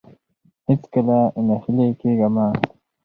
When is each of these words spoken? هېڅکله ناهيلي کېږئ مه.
هېڅکله 0.67 1.17
ناهيلي 1.47 1.87
کېږئ 1.99 2.27
مه. 2.35 2.45